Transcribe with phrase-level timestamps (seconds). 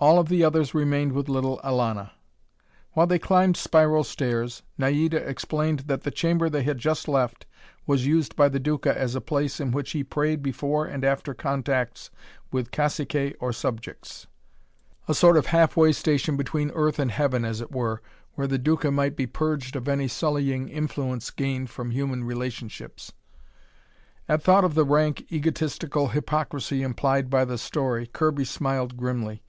[0.00, 2.12] All of the others remained with little Elana.
[2.92, 7.46] While they climbed spiral stairs, Naida explained that the chamber they had just left
[7.84, 11.34] was used by the Duca as a place in which he prayed before and after
[11.34, 12.10] contacts
[12.52, 14.28] with caciques or subjects.
[15.08, 18.00] A sort of halfway station between earth and heaven, as it were,
[18.34, 23.10] where the Duca might be purged of any sullying influence gained from human relationships.
[24.28, 29.42] At thought of the rank, egotistical hypocrisy implied by the story, Kirby smiled grimly.